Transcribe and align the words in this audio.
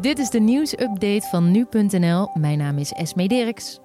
Dit 0.00 0.18
is 0.18 0.30
de 0.30 0.40
nieuwsupdate 0.40 1.26
van 1.30 1.50
nu.nl. 1.50 2.30
Mijn 2.34 2.58
naam 2.58 2.78
is 2.78 2.92
Esme 2.92 3.28
Dirks. 3.28 3.78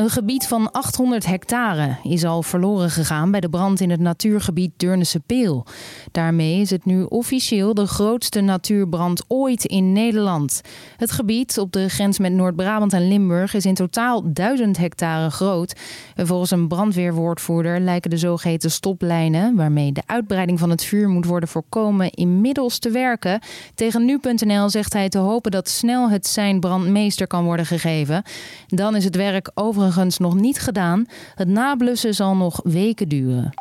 Een 0.00 0.10
gebied 0.10 0.46
van 0.46 0.72
800 0.72 1.26
hectare 1.26 1.96
is 2.02 2.24
al 2.24 2.42
verloren 2.42 2.90
gegaan 2.90 3.30
bij 3.30 3.40
de 3.40 3.48
brand 3.48 3.80
in 3.80 3.90
het 3.90 4.00
natuurgebied 4.00 4.72
Deurnense 4.76 5.20
Peel. 5.20 5.66
Daarmee 6.12 6.60
is 6.60 6.70
het 6.70 6.84
nu 6.84 7.02
officieel 7.02 7.74
de 7.74 7.86
grootste 7.86 8.40
natuurbrand 8.40 9.24
ooit 9.28 9.64
in 9.64 9.92
Nederland. 9.92 10.60
Het 10.96 11.10
gebied 11.10 11.58
op 11.58 11.72
de 11.72 11.88
grens 11.88 12.18
met 12.18 12.32
Noord-Brabant 12.32 12.92
en 12.92 13.08
Limburg 13.08 13.54
is 13.54 13.66
in 13.66 13.74
totaal 13.74 14.32
1000 14.32 14.76
hectare 14.76 15.30
groot. 15.30 15.80
En 16.14 16.26
volgens 16.26 16.50
een 16.50 16.68
brandweerwoordvoerder 16.68 17.80
lijken 17.80 18.10
de 18.10 18.16
zogeheten 18.16 18.70
stoplijnen, 18.70 19.56
waarmee 19.56 19.92
de 19.92 20.02
uitbreiding 20.06 20.58
van 20.58 20.70
het 20.70 20.84
vuur 20.84 21.08
moet 21.08 21.26
worden 21.26 21.48
voorkomen, 21.48 22.10
inmiddels 22.10 22.78
te 22.78 22.90
werken. 22.90 23.40
Tegen 23.74 24.04
nu.nl 24.04 24.68
zegt 24.68 24.92
hij 24.92 25.08
te 25.08 25.18
hopen 25.18 25.50
dat 25.50 25.68
snel 25.68 26.10
het 26.10 26.26
zijn 26.26 26.60
brandmeester 26.60 27.26
kan 27.26 27.44
worden 27.44 27.66
gegeven. 27.66 28.22
Dan 28.66 28.96
is 28.96 29.04
het 29.04 29.16
werk 29.16 29.50
overigens 29.54 29.88
nog 30.18 30.34
niet 30.34 30.58
gedaan. 30.58 31.06
Het 31.34 31.48
nablussen 31.48 32.14
zal 32.14 32.36
nog 32.36 32.60
weken 32.62 33.08
duren. 33.08 33.52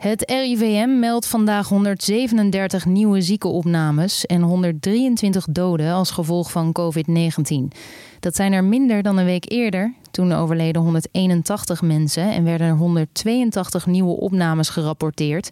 Het 0.00 0.30
RIVM 0.30 0.98
meldt 0.98 1.26
vandaag 1.26 1.68
137 1.68 2.86
nieuwe 2.86 3.20
ziekenopnames 3.20 4.26
en 4.26 4.42
123 4.42 5.46
doden 5.50 5.92
als 5.92 6.10
gevolg 6.10 6.50
van 6.50 6.76
COVID-19. 6.80 7.76
Dat 8.20 8.36
zijn 8.36 8.52
er 8.52 8.64
minder 8.64 9.02
dan 9.02 9.16
een 9.16 9.24
week 9.24 9.50
eerder. 9.50 9.94
Toen 10.10 10.32
overleden 10.32 10.82
181 10.82 11.82
mensen 11.82 12.32
en 12.32 12.44
werden 12.44 12.66
er 12.66 12.76
182 12.76 13.86
nieuwe 13.86 14.16
opnames 14.16 14.68
gerapporteerd. 14.68 15.50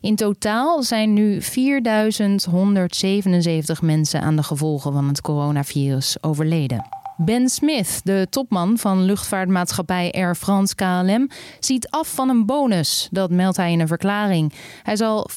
In 0.00 0.16
totaal 0.16 0.82
zijn 0.82 1.12
nu 1.12 1.42
4177 1.42 3.82
mensen 3.82 4.20
aan 4.20 4.36
de 4.36 4.42
gevolgen 4.42 4.92
van 4.92 5.08
het 5.08 5.20
coronavirus 5.20 6.22
overleden. 6.22 6.97
Ben 7.20 7.48
Smith, 7.48 8.00
de 8.04 8.26
topman 8.30 8.78
van 8.78 9.02
luchtvaartmaatschappij 9.02 10.12
Air 10.12 10.34
France 10.34 10.74
KLM, 10.74 11.30
ziet 11.60 11.88
af 11.88 12.14
van 12.14 12.28
een 12.28 12.46
bonus. 12.46 13.08
Dat 13.10 13.30
meldt 13.30 13.56
hij 13.56 13.72
in 13.72 13.80
een 13.80 13.86
verklaring. 13.86 14.52
Hij 14.82 14.96
zal 14.96 15.28
25% 15.30 15.34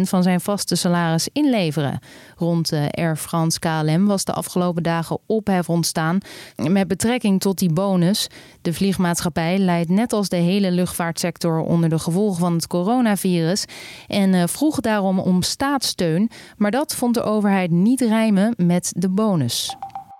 van 0.00 0.22
zijn 0.22 0.40
vaste 0.40 0.76
salaris 0.76 1.28
inleveren. 1.32 1.98
Rond 2.36 2.72
Air 2.90 3.16
France 3.16 3.58
KLM 3.58 4.06
was 4.06 4.24
de 4.24 4.32
afgelopen 4.32 4.82
dagen 4.82 5.18
ophef 5.26 5.68
ontstaan 5.68 6.18
met 6.56 6.88
betrekking 6.88 7.40
tot 7.40 7.58
die 7.58 7.72
bonus. 7.72 8.26
De 8.62 8.72
vliegmaatschappij 8.72 9.58
leidt 9.58 9.90
net 9.90 10.12
als 10.12 10.28
de 10.28 10.36
hele 10.36 10.70
luchtvaartsector 10.70 11.60
onder 11.60 11.88
de 11.88 11.98
gevolgen 11.98 12.40
van 12.40 12.52
het 12.52 12.66
coronavirus 12.66 13.64
en 14.06 14.34
eh, 14.34 14.46
vroeg 14.46 14.80
daarom 14.80 15.18
om 15.18 15.42
staatssteun. 15.42 16.30
Maar 16.56 16.70
dat 16.70 16.94
vond 16.94 17.14
de 17.14 17.22
overheid 17.22 17.70
niet 17.70 18.00
rijmen 18.00 18.54
met 18.56 18.92
de 18.96 19.08
bonus. 19.08 19.76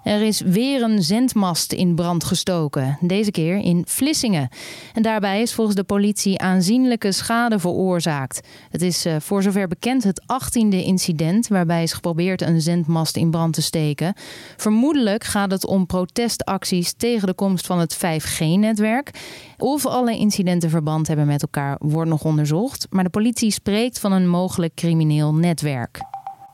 Er 0.08 0.22
is 0.22 0.40
weer 0.40 0.82
een 0.82 1.02
zendmast 1.02 1.72
in 1.72 1.94
brand 1.94 2.24
gestoken, 2.24 2.98
deze 3.00 3.30
keer 3.30 3.56
in 3.56 3.82
Vlissingen. 3.86 4.48
En 4.94 5.02
daarbij 5.02 5.42
is 5.42 5.54
volgens 5.54 5.76
de 5.76 5.84
politie 5.84 6.38
aanzienlijke 6.38 7.12
schade 7.12 7.58
veroorzaakt. 7.58 8.40
Het 8.70 8.82
is 8.82 9.04
eh, 9.04 9.16
voor 9.20 9.42
zover 9.42 9.68
bekend 9.68 10.04
het 10.04 10.22
achttiende 10.26 10.84
incident 10.84 11.48
waarbij 11.48 11.82
is 11.82 11.92
geprobeerd 11.92 12.42
een 12.42 12.60
zendmast 12.60 13.16
in 13.16 13.30
brand 13.30 13.52
te 13.52 13.62
steken. 13.62 14.14
Vermoedelijk 14.56 15.24
gaat 15.24 15.50
het 15.50 15.66
om 15.66 15.86
protestacties 15.86 16.92
tegen 16.92 17.26
de 17.26 17.34
komst 17.34 17.66
van 17.66 17.78
het 17.78 17.96
5G-netwerk. 17.96 19.10
Of 19.58 19.86
alle 19.86 20.16
incidenten 20.16 20.70
verband 20.70 21.08
hebben 21.08 21.26
met 21.26 21.42
elkaar 21.42 21.76
wordt 21.78 22.10
nog 22.10 22.24
onderzocht, 22.24 22.86
maar 22.90 23.04
de 23.04 23.10
politie 23.10 23.50
spreekt 23.50 23.98
van 23.98 24.12
een 24.12 24.28
mogelijk 24.28 24.74
crimineel 24.74 25.34
netwerk. 25.34 26.00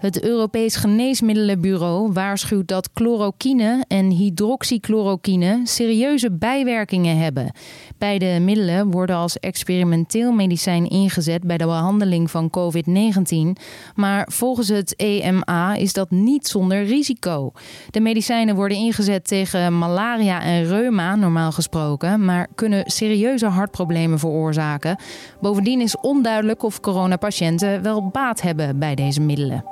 Het 0.05 0.23
Europees 0.23 0.77
Geneesmiddelenbureau 0.77 2.13
waarschuwt 2.13 2.69
dat 2.69 2.89
chloroquine 2.95 3.85
en 3.89 4.11
hydroxychloroquine 4.11 5.61
serieuze 5.63 6.33
bijwerkingen 6.33 7.19
hebben. 7.19 7.53
Beide 7.99 8.41
middelen 8.41 8.91
worden 8.91 9.17
als 9.17 9.39
experimenteel 9.39 10.33
medicijn 10.33 10.89
ingezet 10.89 11.43
bij 11.43 11.59
de 11.59 11.65
behandeling 11.65 12.31
van 12.31 12.51
COVID-19. 12.59 13.61
Maar 13.95 14.29
volgens 14.31 14.69
het 14.69 14.97
EMA 14.97 15.75
is 15.75 15.93
dat 15.93 16.11
niet 16.11 16.47
zonder 16.47 16.85
risico. 16.85 17.53
De 17.91 18.01
medicijnen 18.01 18.55
worden 18.55 18.77
ingezet 18.77 19.27
tegen 19.27 19.79
malaria 19.79 20.43
en 20.43 20.67
reuma, 20.67 21.15
normaal 21.15 21.53
gesproken, 21.53 22.25
maar 22.25 22.49
kunnen 22.55 22.91
serieuze 22.91 23.47
hartproblemen 23.47 24.19
veroorzaken. 24.19 24.97
Bovendien 25.41 25.81
is 25.81 25.97
onduidelijk 25.97 26.63
of 26.63 26.81
coronapatiënten 26.81 27.83
wel 27.83 28.09
baat 28.09 28.41
hebben 28.41 28.79
bij 28.79 28.95
deze 28.95 29.21
middelen. 29.21 29.65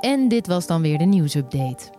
En 0.00 0.28
dit 0.28 0.46
was 0.46 0.66
dan 0.66 0.82
weer 0.82 0.98
de 0.98 1.04
nieuwsupdate. 1.04 1.90